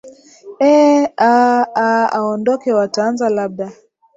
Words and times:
ee 0.71 0.97
aa 1.29 1.59
aa 1.85 2.03
aondoke 2.17 2.69
wataanza 2.79 3.27
labda 3.35 3.67